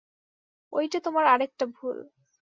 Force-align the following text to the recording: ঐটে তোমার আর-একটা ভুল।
ঐটে 0.73 0.99
তোমার 0.99 1.25
আর-একটা 1.25 1.65
ভুল। 1.75 1.97